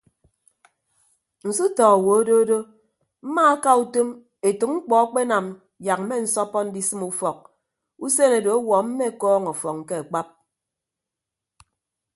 Nsutọ 1.47 1.83
owo 1.95 2.13
adodo 2.21 2.57
mmaaka 3.25 3.69
utom 3.83 4.09
etәk 4.47 4.69
mkpọ 4.73 4.93
akpe 5.03 5.21
anam 5.25 5.45
yak 5.85 5.99
mmensọppọ 6.03 6.59
ndisịm 6.67 7.01
ufọk 7.09 7.39
usen 8.05 8.31
odo 8.37 8.49
ọwuọ 8.59 8.77
mmekọọñ 8.87 9.43
ọfọñ 9.53 9.77
ke 9.87 9.95
akpap. 10.01 10.27